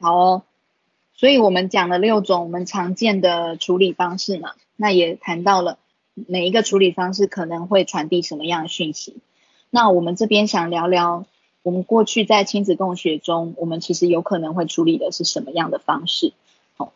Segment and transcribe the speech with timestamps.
[0.00, 0.42] 好哦，
[1.12, 5.78] 所以我们讲了六种我们常见的处理方式嘛，那也谈到了
[6.14, 9.18] 每一个处理方式可能会传递什么样的讯息。
[9.68, 11.26] 那我们这边想聊聊，
[11.62, 16.32] 我们过去在亲子共学中，我们其实有可能会处理的是什么样的方式？
[16.78, 16.94] 好，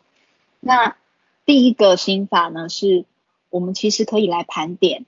[0.59, 0.97] 那
[1.45, 3.05] 第一个心法呢，是
[3.51, 5.05] 我们其实可以来盘点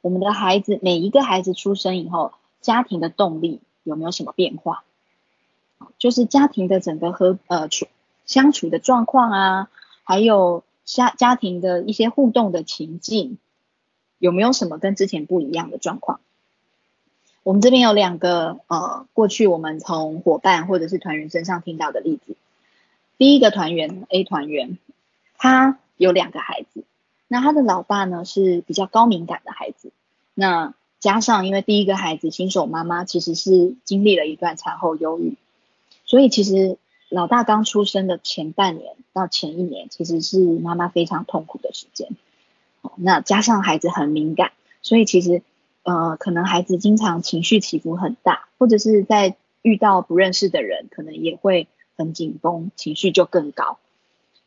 [0.00, 4.82] 我们的孩子，每一个孩子出生以后，家庭的动力有没有什么变化？
[5.98, 7.86] 就是家庭的整个和呃处
[8.26, 9.70] 相处的状况啊，
[10.04, 13.38] 还有家家庭的一些互动的情境，
[14.18, 16.20] 有没有什么跟之前不一样的状况？
[17.42, 22.36] 我们这边有两个呃，过去我们从伙伴或者是团员身上听到的例子。
[23.18, 24.78] 第一个团员 A 团员，
[25.38, 26.82] 他有两个孩子，
[27.28, 29.92] 那他的老爸呢是比较高敏感的孩子，
[30.34, 35.36] 那加上因为第一个孩子新手妈妈其实是经历了一段产后忧郁。
[36.06, 42.08] 所以其实老大刚出生的前半年到前一年，其实是妈妈非常痛苦的时间。
[42.94, 45.42] 那加上孩子很敏感，所以其实
[45.82, 53.78] 呃，可能孩子经常情绪起伏很大，或者是在遇到不认识的人，可能也会很紧绷，情绪就更高。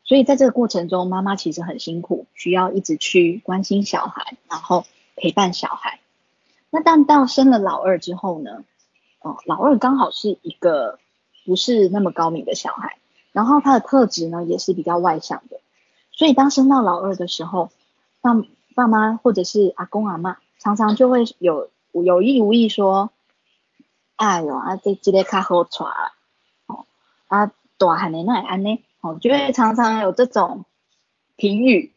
[0.04, 6.00] 所以在这个过程中，妈妈其实很辛苦，需要一直去关心小孩，然后陪伴小孩。
[6.70, 8.64] 那但到生了老二之后呢？
[9.20, 10.98] 哦，老二刚好是一个。
[11.50, 12.98] 不是那么高明的小孩，
[13.32, 15.58] 然后他的特质呢也是比较外向的，
[16.12, 17.72] 所以当生到老二的时候，
[18.20, 18.36] 爸
[18.76, 23.10] 爸妈或者是阿公阿妈常常就会有有意无意说，
[24.14, 26.12] 哎呦啊这这个卡好喘啊，
[26.66, 26.86] 哦
[27.26, 30.64] 啊大汉的那安呢，哦就会常常有这种
[31.34, 31.92] 评语，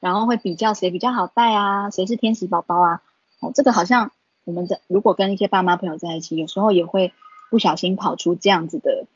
[0.00, 3.02] 然后会比较谁比较好带啊，谁是天使宝宝啊，
[3.40, 4.10] 哦这个好像
[4.44, 7.12] 我们在如果跟一些爸妈朋友在一起，有时候也会。
[7.50, 9.06] 不小心跑出这样子的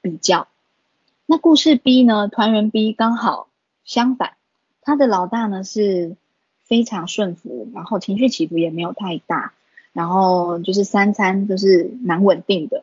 [0.00, 0.48] 比较，
[1.26, 2.26] 那故事 B 呢？
[2.26, 3.46] 团员 B 刚好
[3.84, 4.32] 相反，
[4.80, 6.16] 他的老大呢是
[6.64, 9.52] 非常顺服，然后情绪起伏也没有太大，
[9.92, 12.82] 然后就是三餐都是蛮稳定的。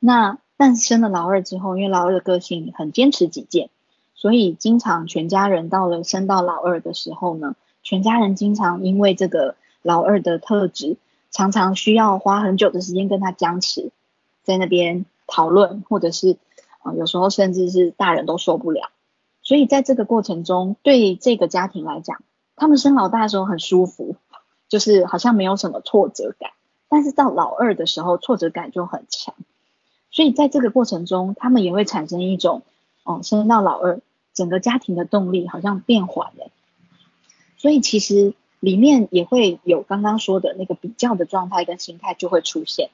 [0.00, 3.70] 那但生了老二之后，因为老二的个性很坚持己见，
[4.14, 10.96] 所以经常全家人到了生到老二的时候呢，全家人经常因为这个老二的特质，
[11.30, 13.90] 常常需要花很久的时间跟他僵持。
[14.42, 16.36] 在那边讨论，或者是
[16.80, 18.90] 啊，有时候甚至是大人都受不了。
[19.42, 22.22] 所以在这个过程中，对这个家庭来讲，
[22.56, 24.16] 他们生老大的时候很舒服，
[24.68, 26.50] 就是好像没有什么挫折感。
[26.88, 29.34] 但是到老二的时候，挫折感就很强。
[30.10, 32.62] 所以在这个过程中，他们也会产生一种，
[33.02, 34.00] 哦，生到老二，
[34.34, 36.50] 整个家庭的动力好像变缓了。
[37.56, 42.90] 所以其实里面也会有刚刚说的那个比较的状态跟心态就会出现。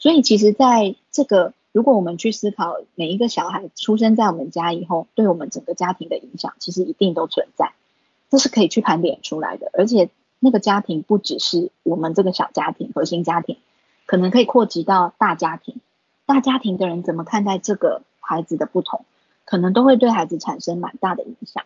[0.00, 7.74] 所以其实，在这个如果我们去思考每一个小孩出生在我们家以后，对我们整个家庭的影响，其实一定都存在，
[8.30, 9.70] 这是可以去盘点出来的。
[9.74, 13.58] 而且那个家庭不只是我们这个小家庭、核心家庭，
[14.06, 15.76] 可能可以扩及到大家庭。
[16.24, 19.04] 大家庭的人怎么看待这个孩子的不同，
[19.44, 21.64] 可能都会对孩子产生蛮大的影响。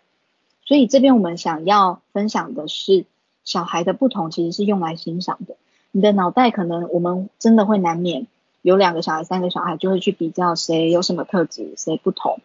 [0.65, 3.05] 所以这边我们想要分享的是，
[3.45, 5.55] 小孩的不同其实是用来欣赏的。
[5.97, 8.27] 你的脑袋可能，我们真的会难免
[8.63, 12.41] 有两个小孩、三个小孩，就会去比较谁有什么特质，谁不同。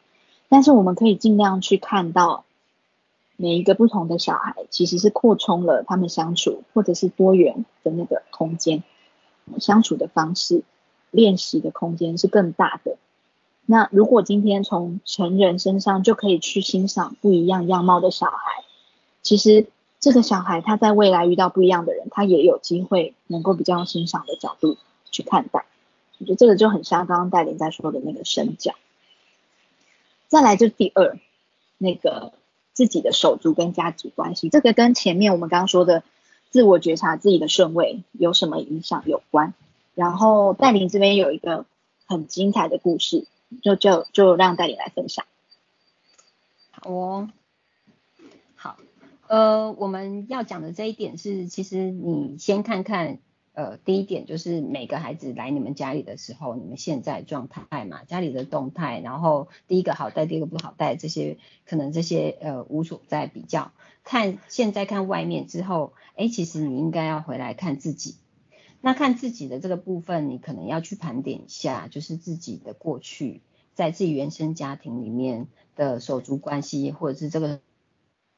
[0.50, 2.44] 但是我们可以尽量去看到
[3.38, 8.84] 每一个不同的小孩，其实是扩充了他们相处或者是多元的那个空间，
[9.58, 10.62] 相处的方式、
[11.10, 12.98] 练习的空间是更大的。
[13.66, 18.64] 那如果今天从成人身上就可以去欣赏不一样样貌的小孩，
[19.24, 19.66] 其实。
[20.00, 24.78] 这个小孩他在未来遇到不一样的人，他也有机会能够比较欣赏的角度
[25.12, 25.66] 去看待。
[26.20, 28.76] 我觉得这个就很像刚刚戴琳在说的那个身教。
[30.28, 31.18] 再来就第二，
[31.78, 32.34] 那个
[32.74, 36.04] 自己的手足跟家族关系，这个跟前面我们刚刚说的
[36.50, 39.54] 自我觉察自己的顺位有什么影响有关。
[39.96, 41.66] 然后戴琳这边有一个
[42.06, 43.26] 很精彩的故事，
[43.62, 45.26] 就就就让戴琳来分享。
[46.84, 47.30] 哦。
[49.30, 53.20] 呃，我们要讲的这一点是，其实你先看看，
[53.54, 61.38] 呃，第一点就是每个孩子来你们家里的时候，你们现在状态嘛，家里的动态，然后第一个好带，第二个不好带，这些
[61.68, 63.72] 可能这些呃无所在比较，
[64.04, 68.16] 看现在看外面之后，哎，其实你应该要回来看自己，
[68.82, 73.44] 那看自己的这个部分，你可能要去盘点一下，就是自己的过去，
[73.76, 75.46] 在自己原生家庭里面
[75.76, 77.60] 的手足关系，或者是这个。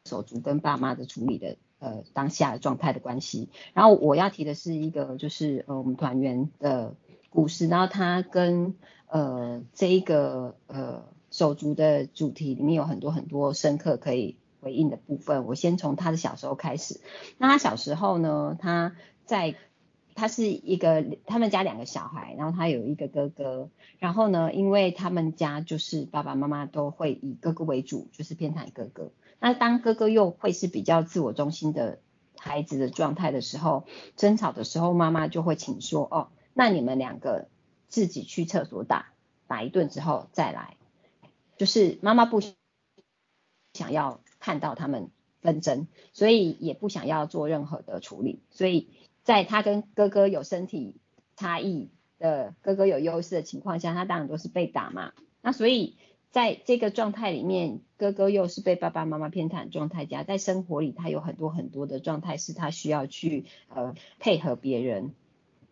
[0.06, 6.96] 手足跟爸妈的处理的呃当下的状态的关系，然后我要提的是一个就是呃我们团员的
[7.30, 8.76] 故事，然后他跟
[9.08, 15.46] 呃这一个呃手足的主题里面有很多很多深刻可以回应的部分。
[15.46, 17.00] 我先从他的小时候开始。
[17.38, 18.96] 那他小时候呢，他
[19.26, 19.56] 在
[20.16, 23.70] 他是一个他们家两个小孩，然后他有一个哥哥。
[24.00, 29.12] 然后呢，因为他们家就是爸爸妈妈都会以哥哥为主，就是偏袒哥哥。
[29.44, 32.00] 那当哥哥又会是比较自我中心的
[32.38, 33.86] 孩子的状态的时候，
[34.16, 37.48] 争吵的时候，妈妈就会请说：“哦，那你们两个
[37.88, 39.14] 自己去厕所打
[39.48, 40.78] 打一顿之后再来。”
[41.58, 42.40] 就是妈妈不
[43.74, 45.10] 想要看到他们
[45.42, 48.44] 纷争，所以也不想要做任何的处理。
[48.52, 48.90] 所以
[49.24, 50.98] 在他跟哥哥有身体
[51.36, 51.90] 差异
[52.20, 55.14] 的哥哥有优势的情况下，他当然都是被打嘛。
[55.42, 55.98] 那所以。
[56.32, 65.12] 在这个状态里面，哥哥又是被爸爸妈妈偏袒状态下，在生活里他有很多很多的状态是他需要去呃配合别人，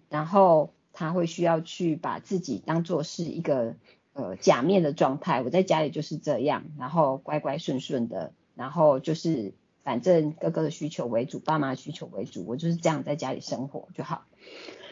[0.10, 3.76] 然后他会需要去把自己当做是一个
[4.12, 5.42] 呃假面的状态。
[5.42, 9.54] 我在家里就是这样，然后乖乖顺顺的，然后就是
[9.86, 14.26] 反正哥哥的需求为主，爸妈需求为主，我就是这样在家里生活就好。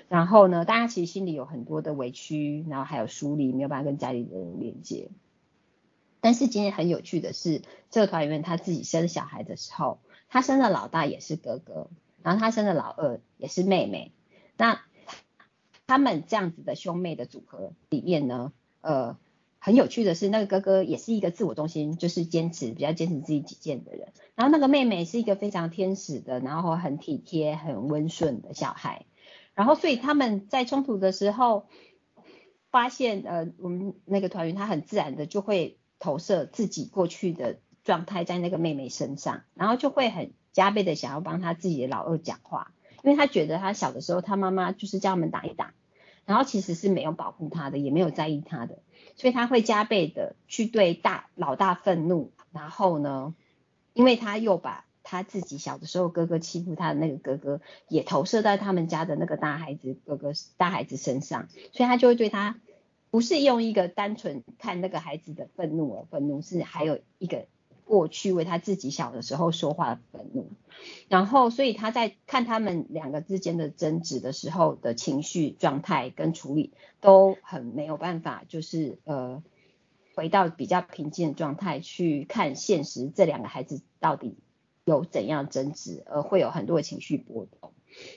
[0.07, 5.09] 然后呢，大家其实心里有很多的委屈，然后还有疏离，没有办法跟家里的人连接。
[6.19, 7.61] 但是今天很有趣的是，
[7.91, 9.99] 这个团员他自己生小孩的时候，
[10.29, 11.89] 他生的老大也是哥哥，
[12.23, 14.11] 然后他生的老二也是妹妹。
[14.57, 14.81] 那
[15.85, 19.15] 他们这样子的兄妹的组合里面呢，呃，
[19.59, 24.11] 很有趣的是，那个哥哥也是一个自我中心，就是坚持比较坚持自己己见的人。
[24.35, 29.05] 然后那个妹妹是一个非常天使的，然后很体贴、很温顺的小孩。
[29.53, 31.67] 然后所以他们在冲突的时候，
[32.71, 35.77] 发现呃，我们那个团员他很自然的就会。
[35.99, 42.71] 投射自己过去的状态在那个妹妹身上，然后就会很加倍的想要帮他自己的老二讲话，
[43.03, 45.73] 因为他觉得他小的时候他妈妈就是叫他们打一打，
[46.25, 48.79] 然后其实是没有保护他的，也没有在意他的，
[49.15, 53.33] 所以他会加倍的去对大老大愤怒，然后呢，
[53.93, 62.59] 因为他又把他自己小的时候哥哥欺负他的那个哥哥也投射在他们家的那个大孩子哥哥大孩子身上，所以他就会对他。
[63.09, 67.45] 不是用一个单纯看那个孩子的愤怒而愤怒，是还有一个
[67.85, 70.49] 过去为他自己小的时候说话的愤怒，
[71.07, 79.41] 然后所以他在看他们两个之间的争执的时候的情绪状态跟处理都很没有办法，就是呃
[80.15, 84.35] 回到比较平静的状态去看现实，这两个孩子到底
[84.83, 87.71] 有怎样争执，而会有很多的情绪波动。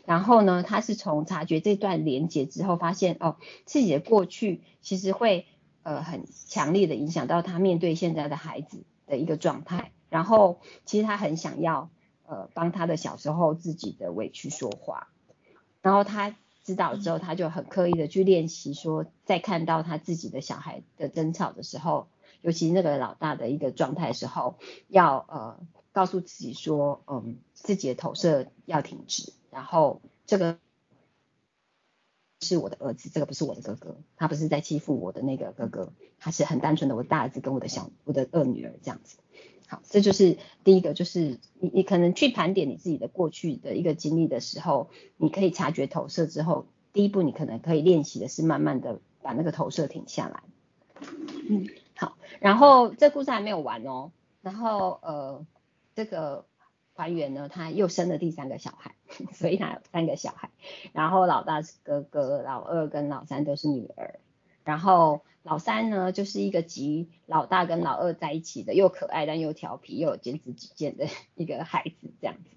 [0.05, 5.47] 然后呢，他是从察觉这段连接之后，发现哦，自己的过去其实会
[5.83, 9.93] 呃很强烈的影响到他面对现在的孩子的一个状态。
[10.09, 11.89] 然后其实他很想要
[12.27, 15.09] 呃帮他的小时候自己的委屈说话。
[15.83, 22.09] 然后他知道之后，他就很刻意的去练习说，在看到他自己的小孩的争吵的时候，
[22.43, 24.59] 尤其那个老大的一个状态时候，
[24.89, 25.61] 要呃
[25.93, 29.33] 告诉自己说，嗯，自己的投射要停止。
[29.51, 30.59] 然后这个
[32.41, 39.19] 是我的儿子，这个不是我的哥哥，他不是在欺负我的那个哥哥，他是很单纯的我大儿子跟我的小我的二女儿这样子。
[39.67, 50.43] 好，这就是第一个，就是你你可能去盘点你自己的过去的一个经历的时候，你可以察觉投射之后，第一步你可能可以练习的是慢慢的把那个投射停下来。
[51.49, 55.47] 嗯，好，然后这故事还没有完哦，然后呃
[55.95, 56.47] 这个。
[57.01, 58.95] 团员呢，他又生了第三个小孩，
[59.33, 60.51] 所以他有三个小孩。
[60.93, 64.21] 然后老大是哥哥，老二跟老三都是女儿。
[64.65, 72.51] 然后老三呢，就是一个集老大跟老二在一起的，又可爱但又调皮又有坚持己见的 一个孩子这样子。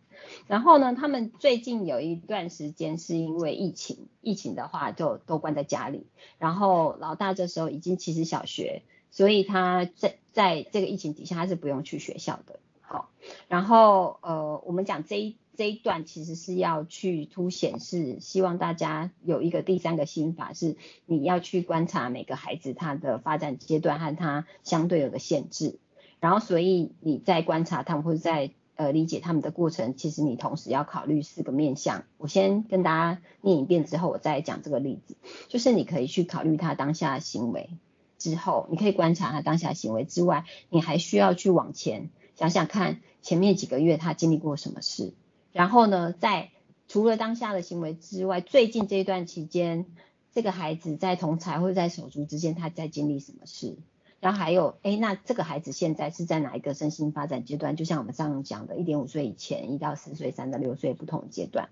[0.47, 6.05] 然后呢，他们最近有一段时间是因为疫情，疫情的话就都关在家里。
[6.37, 12.59] 然后老大这时候已经其实小学，所以他在在这个疫情底下他是不用去学校的。
[12.93, 13.09] 好，
[13.47, 20.75] 然后呃，我们讲这一这一段其实是要去凸显，是希望大家有一个第三个心法，是
[21.07, 25.79] 你要去观察每个孩子他的发展阶段和他相对有的限制，
[26.19, 32.03] 然后所以你在观察他们或者在呃理解他们的过程，其实你同时要考虑四个面向。
[32.19, 37.71] 我先跟大家念一遍之后，我再讲这个例子，就是你可以去考虑他当下的行为
[38.19, 42.11] 之后，你可以观察他当下行为之外，你还需要去往前。
[42.35, 45.13] 想想看，前面几个月他经历过什么事，
[45.51, 46.49] 然后呢，在
[46.87, 49.85] 除了当下的行为之外，最近这一段期间，
[50.33, 53.77] 这个孩子在同才或者在手足之间，他在经历什么事？
[54.19, 57.75] 然后还有，哎，那这个孩子现在是在哪一个身心发展阶段？
[57.75, 61.67] 就像我们上次讲的，一点五岁以前，一到四岁，三到六岁不同阶段。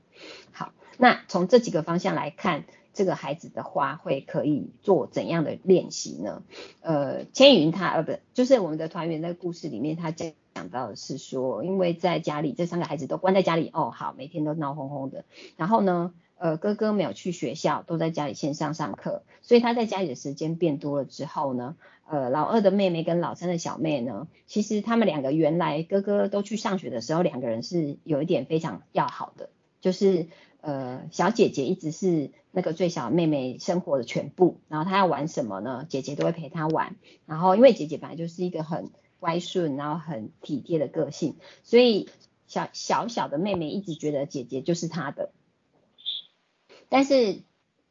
[0.51, 6.44] 好，那从这几个方向来看，这个孩子的话会可以做怎样的练习呢？
[6.82, 15.25] 呃，千云他呃不就是我们的团员在故事里面他讲讲到的是说，因为在家里这三个孩子都关在家里哦，好每天都闹哄哄的，
[15.58, 21.75] 然后呢，呃哥哥没有去学校，都在家里线上上课，所以他在家里的时间变多了之后呢，
[22.08, 30.27] 呃老二的妹妹跟老三的小妹呢，其实他们两个原来哥哥都去上学的时候，两个人是有一点非常要好的，就是
[30.62, 32.31] 呃小姐姐一直是。
[32.53, 35.86] 那个最小妹妹生活的全部，然后她要玩什么呢？
[35.88, 36.98] 姐姐都会陪她玩。
[37.25, 38.89] 然后因为姐姐本来就是一个很
[39.22, 42.10] 乖顺，然后很体贴的个性，所以
[42.48, 45.32] 小小小的妹妹一直觉得姐姐就是她的。
[46.90, 47.44] 但是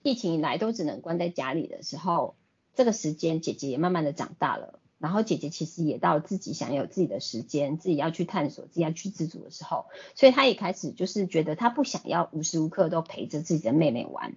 [0.03, 2.35] 疫情以来都只能关在家里的时候，
[2.75, 4.81] 这个时间姐姐也慢慢的长大了。
[4.99, 14.35] 然后姐姐其实也到自己想有自己的时间，自己要去探索，自己要去自主的时候，所以她也开始就是觉得她不想要无时无刻都陪着自己的妹妹玩。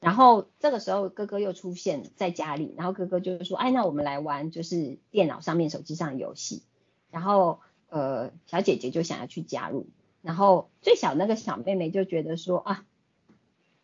[0.00, 6.62] 然后这个时候哥哥又出现在家里，然后哥哥就说：“哎，那我们来玩就是电脑上面、手机上的游戏。”
[7.10, 9.88] 然后呃小姐姐就想要去加入，
[10.22, 12.84] 然后最小那个小妹妹就觉得说：“啊，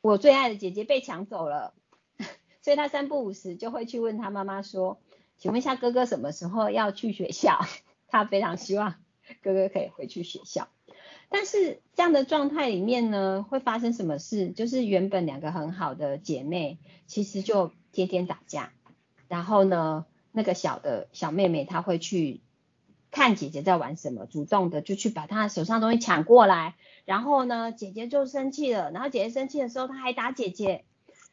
[0.00, 1.72] 我最爱的姐姐被抢走了。
[2.60, 5.00] ”所以她三不五时就会去问她妈妈说
[5.38, 7.58] ：“请问一下哥哥什么时候要去学校？”
[8.08, 8.96] 她非常希望
[9.42, 10.68] 哥哥可以回去学校。
[11.34, 14.50] 但是这样的状态里面呢，会发生什么事？
[14.50, 18.74] 就是原本两个很好的姐妹，其实就天天打架。
[19.28, 22.42] 然后呢，那个小的小妹妹她会去
[23.10, 26.74] 看姐姐在玩什么，主动的就去把她手上东西抢过来。
[27.06, 28.90] 然后呢，姐姐就生气了。
[28.90, 30.84] 然后姐姐生气的时候，她还打姐姐。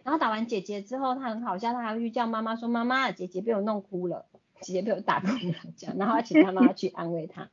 [0.06, 4.28] 然后打完姐姐之后，她很好笑，她还会去叫妈妈说：“妈妈，姐姐被我弄哭了，
[4.62, 7.50] 姐姐被我打哭了。”这样，然后请她妈妈去安慰她。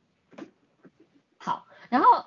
[1.37, 2.23] 好，然后。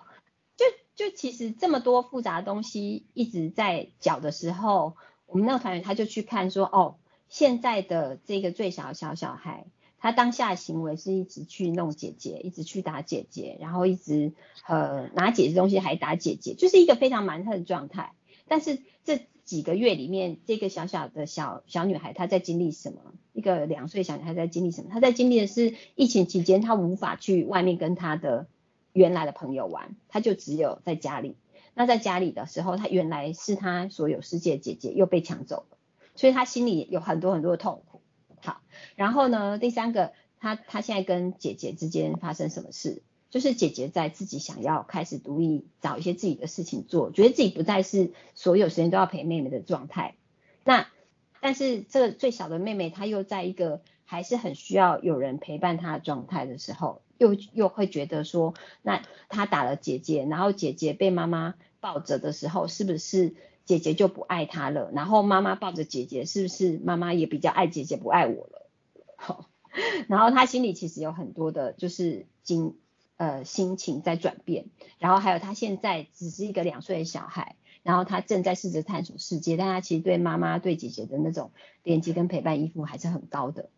[1.01, 6.97] 就其实这么多复杂的东西一直在搅的时候，我们那个团员他就去看说，哦，
[7.31, 9.65] 现在的这个最小小小孩，
[9.99, 14.35] 他当下的行为是一直去弄姐姐，一直去打姐姐，然后一直
[14.67, 18.13] 呃拿姐姐东西还打姐姐，就是一个非常蛮横的状态。
[18.47, 23.01] 但是这几个月里面，这个小小的小小女孩她在经历什么？
[23.33, 24.91] 一个两岁小女孩在经历什么？
[24.93, 28.49] 她在经历的是疫情期间，她无法去外面跟她的。
[28.93, 31.37] 原来的朋友玩，他就只有在家里。
[31.75, 35.79] 那在家里的时候，他原来是他所有世界的姐姐又被抢走了，
[36.17, 38.03] 所以他心里有很多很多的痛苦。
[38.43, 38.61] 好，
[38.97, 43.03] 然后呢，第三个，他他现在跟姐姐之间发生什么事？
[43.31, 50.17] 就是姐姐在自己想要开始独立找一些自己的事情做，觉得自己不再是所有时间都要陪妹妹的状态。
[50.65, 50.89] 那
[51.41, 57.01] 但是这个最小的妹妹，她又在一个还是很需要有人陪伴他的状态的时候。
[57.17, 63.35] 又又会觉得说，那他打了姐姐，然后姐姐被妈妈抱着的时候，是不是
[63.67, 64.91] 姐姐就不爱他了？
[64.95, 68.71] 然后妈妈抱着姐姐，是不是妈妈也比较爱姐姐，不爱我了？
[69.17, 69.51] 好，
[70.09, 72.79] 然后他心里其实有很多的，就是心
[73.19, 74.71] 呃心情在转变。
[74.99, 81.51] 然后还有他现在只是一个两岁的小孩，然后他正在试着探索世界，但他其实对妈妈对姐姐的那种
[81.83, 83.69] 连接跟陪伴依附还是很高的。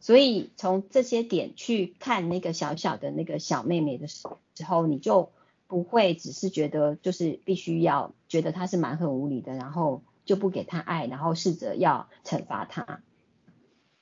[0.00, 4.28] 所以从这些点去看那个小小的那个小妹妹的时
[4.66, 5.30] 候，你就
[5.66, 13.00] 不会只是觉得就是必须要觉得她是蛮横无理的，然后就不给她爱，然后试着要惩罚她。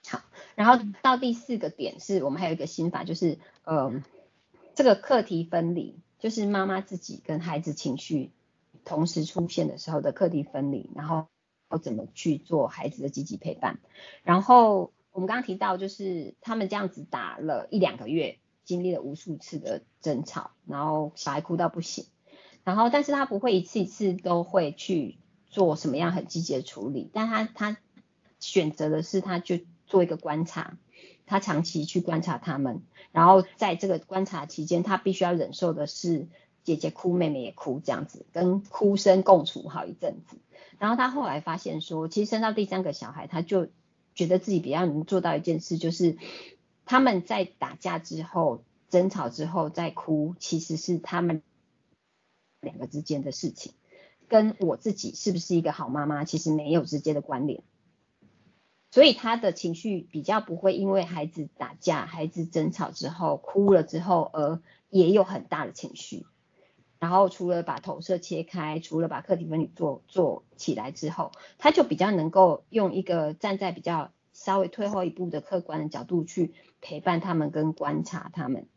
[0.08, 0.22] 好，
[0.56, 4.02] 然后到第四个点是我们还有一个心法，就是呃
[4.74, 8.32] 这个课题分离，就是妈妈自己跟孩子情绪
[8.84, 11.26] 同时出现的时候的课题分离，然后
[11.70, 13.78] 要怎么去做孩子的积极陪伴，
[14.24, 14.90] 然后。
[15.12, 22.06] 我们刚刚提到，就是他们这样子打了一两个月，经历了无数次的争吵，然后小孩哭到不行，
[22.64, 27.76] 然后但是他不会一次一次都会去做什么样很积极的处理，但他他
[28.40, 30.78] 选择的是他就做一个观察，
[31.26, 36.26] 他长期去观察他们，然后在这个观察期间，他必须要忍受的是
[36.64, 40.38] 姐姐哭，妹妹也哭这样子，跟哭声共处好一阵子，
[40.78, 43.68] 然后他后来发现说，其实生到第三个小孩，他就。
[44.14, 46.16] 觉得自己比较能做到一件事，就是
[46.84, 51.42] 他们在打架之后、争吵之后再哭，其实是他们
[52.60, 53.72] 两个之间的事情，
[54.28, 57.62] 跟我自己是不是一个好妈妈，其实没有直接的关联。
[58.90, 66.26] 所以他的情绪比较不会因为孩子打架、孩子争吵之后哭了之后，而也有很大的情绪。
[67.02, 78.68] 然后除了把投射切开，除了把课题分离做做起来之后，他就比较能够用一个站在比较稍微退后一步的客观的角度去陪伴他们跟观察他们，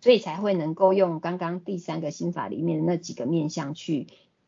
[0.00, 4.06] 所以才会能够用刚刚第三个心法里面的那几个面向去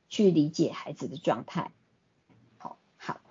[0.09, 1.73] 去理解孩子的状态。
[2.59, 2.79] 好，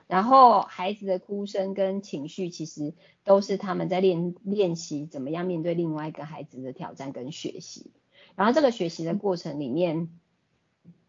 [0.08, 2.94] 然后孩子的哭声跟情绪，其实
[3.24, 7.92] 都是他们在练练习怎么样面对另外一个孩子的挑战跟学习。
[8.36, 10.10] 然后这个学习的过程里面，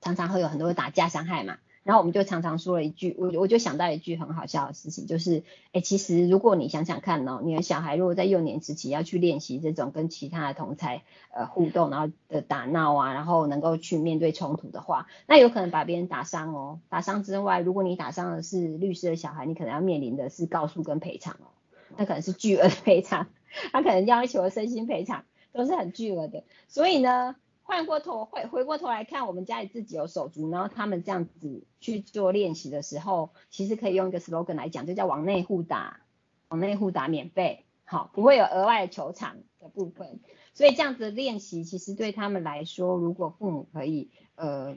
[0.01, 1.59] 常常会有很多打架伤害嘛。
[1.83, 16.81] 然后我们就常常说了一句，我我就想到一句很好笑的事情，就是，哎，其实如果你想想看哦，你的小孩如果在幼年时期要去练习这种跟其他的同才呃互动，然后的打闹啊，然后能够去面对冲突的话，那有可能把别人打伤哦。
[16.89, 21.53] 打伤之外，如果你打伤的是律师的小孩，你可能要面临的是告诉跟赔偿哦，
[21.99, 23.27] 那可能是巨额的赔偿，
[23.73, 27.37] 他可能要求身心赔偿都是很巨额的，所以呢。
[27.67, 36.03] 换过头，回回过头来看，我们家里自己有手足，然后他们这样子去做练习的时候，其实可以用一个 slogan 来讲，就叫往内互打，
[36.49, 40.21] 往内互打免费，好，不会有额外的球场的部分。
[40.53, 44.77] 所以这样子练习，其实对他们来说，如果父母可以，呃，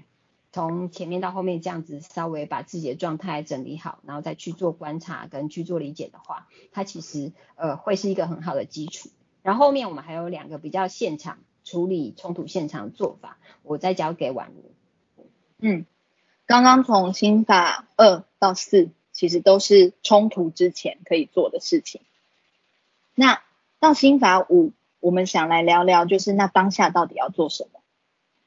[0.54, 9.10] 从前面到后面这样子稍微把自己的状态整理好，然后再去做观察跟去做理解的话，它其实呃会是一个很好的基础。
[9.48, 11.38] 然后后面我们还有两个比较现场。
[11.64, 14.72] 处理冲突现场做法，我再交给婉如。
[15.60, 15.86] 嗯，
[16.46, 22.00] 刚刚从心法二到四，其实都是冲突之前可以做的事情。
[23.16, 23.42] 那
[23.82, 27.82] 到心法五，我们想来聊聊，就是那当下到底要做什么？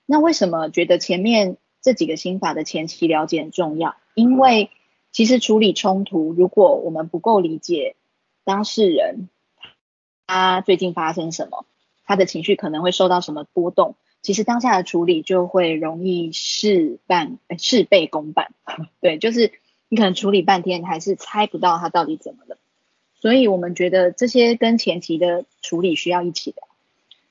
[0.06, 3.96] 那为什么觉得前面这几个心法的前期了解很重要？
[4.14, 4.70] 因为
[5.12, 7.96] 其实处理冲突，如果我们不够理解
[8.44, 9.28] 当事人，
[10.30, 11.66] 他最近发生什么？
[12.04, 13.96] 他的情绪可能会受到什么波动？
[14.22, 18.52] 其实当下的处理就会容易事半事倍功半，
[19.02, 19.52] 对，就是
[19.88, 22.56] 你可能处理半天还是猜不到他到底怎么了。
[23.20, 26.62] 所以我们觉得这些跟前期的处理需要一起的。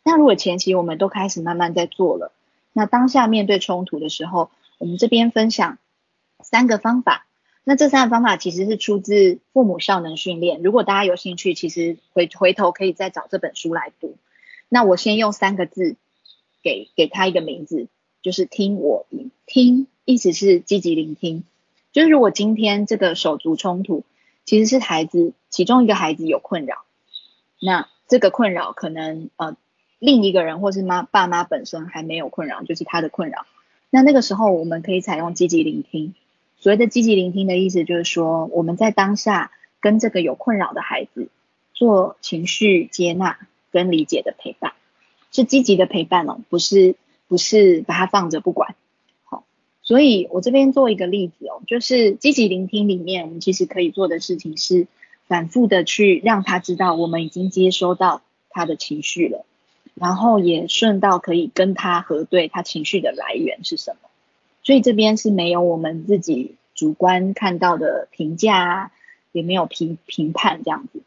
[0.04, 2.34] 那如果前期我们都开始慢慢在做了，
[2.74, 5.78] 那当下面对冲突的时候，我们这边分享
[6.42, 7.28] 三个方法。
[7.70, 10.64] 那这三个方法其实是出自父母效能训练。
[10.64, 14.18] 如果大家有兴趣，其实回回头可以再找这本书来读。
[14.70, 15.96] 那我先用三个字
[16.64, 17.88] 给给他一个名字，
[18.24, 21.44] 就是听我听，听意思是积极聆听。
[21.92, 24.04] 就是如果今天这个手足冲突，
[24.46, 26.86] 其实是孩子其中一个孩子有困扰，
[27.62, 29.56] 那这个困扰可能呃
[30.00, 33.46] 另一个人或是妈爸妈本身还没有困扰，就是他的困扰。
[33.92, 36.16] 那那个时候我们可以采用积极聆听。
[36.60, 41.30] 所谓的积极聆听的意思就是说，我们在当下跟这个有困扰的孩子
[41.74, 43.38] 做情绪接纳。
[43.72, 44.74] 跟理解的陪伴
[45.32, 46.96] 是积极的陪伴哦，不是
[47.28, 48.74] 不是把它放着不管。
[49.26, 49.44] 好，
[49.84, 54.88] 所以我这边做一个例子哦，就是积极聆听里面，我们其实可以做的事情是
[55.28, 59.46] 反复的去让他知道我们已经接收到他的情绪了，
[59.94, 64.09] 然后也顺道可以跟他核对他情绪的来源是什么。
[64.70, 68.92] 所以这边是没有我们自己主观看到的评价，
[69.32, 71.02] 也没有评评判这样子。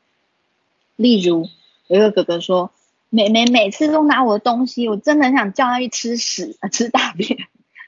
[0.97, 1.49] 例如。
[1.87, 2.73] 有一个哥哥说
[3.11, 7.39] ：“每每每次都拿我的东西，我真的很想叫他去吃屎啊， 吃大便。”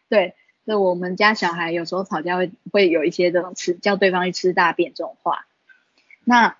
[0.08, 0.34] 对，
[0.64, 5.46] 就我们家小孩有时候吵架会会有一些这种吃叫对方去吃大便这种话。
[6.22, 6.56] 那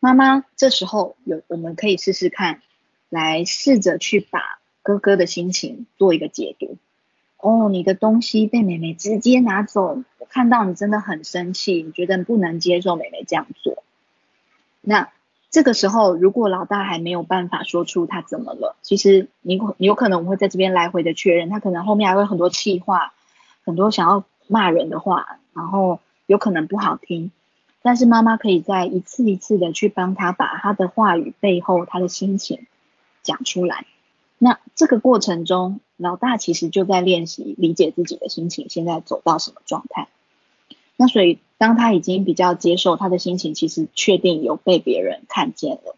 [0.00, 2.60] 妈妈这时候有我们可以试试看，
[3.08, 6.76] 来试着去把哥哥的心情做一个解读。
[7.38, 13.82] 哦，你的东西被妹妹直接拿走，我看到你真的很生气，你觉得你不能接受妹妹这样做。
[14.80, 15.08] 那。
[15.50, 23.14] 这个时候，如果老大还没有办法说出他怎么了，其实你你有可能我会在这边来回的确认，他可能后面还会很多气话，
[23.64, 27.32] 很多想要骂人的话，然后有可能不好听，
[27.80, 32.66] 但是妈妈可以在一次一次的去帮他把他的话语背后他的心情
[33.22, 33.86] 讲出来。
[34.38, 40.08] 那这个过程中，老大其实就在练习理解自己的心情，现在走到什么状态。
[40.96, 45.96] 那所以，当他已经比较接受他的心情，其实确定有被别人看见了，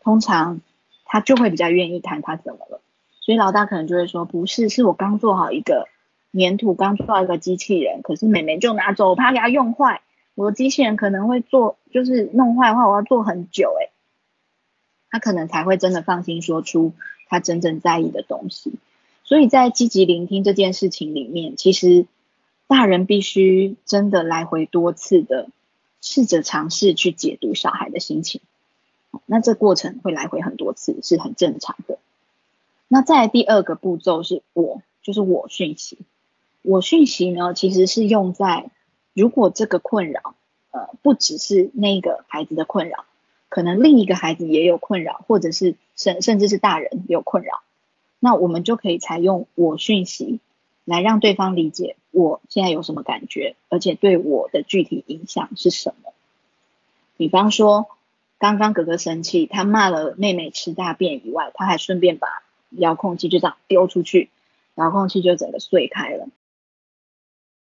[0.00, 0.60] 通常
[1.04, 2.80] 他就会比较愿意谈他怎么了。
[3.20, 5.88] 所以老大可能就会说：“不是，是我刚做好一个
[6.32, 10.00] 粘土，刚做好一个机器人，可是妹妹就拿走，我怕给他用坏。
[10.34, 13.90] 我的机器人可能会做，就是弄坏的话，我要做很久。”诶，
[15.10, 16.92] 他可能才会真的放心说出
[17.28, 18.72] 他真正在意的东西。
[19.24, 22.06] 所以在积极聆听这件事情里面，其实。
[22.70, 25.48] 大人必须真的来回多次的
[26.02, 28.42] 试着尝试去解读小孩的心情，
[29.24, 31.98] 那这过程会来回很多次是很正常的。
[32.86, 35.96] 那在第二个步骤是我，就是我讯息。
[36.60, 38.70] 我讯息呢，其实是用在
[39.14, 40.34] 如果这个困扰，
[40.70, 43.06] 呃，不只是那个孩子的困扰，
[43.48, 47.62] 可能另一个孩子也有困扰，或者是甚甚至是大人有困扰，
[48.20, 50.40] 那我们就可以采用我讯息。
[50.84, 56.14] 来让对方理解我现在有什么感觉，而且对我的具体影响是什么。
[57.18, 57.88] 比方说，
[58.38, 64.30] 刚刚哥哥生气，他骂了妹妹吃大便以外，他还顺便把遥控器就这样丢出去，
[64.76, 66.28] 遥控器就整个碎开了。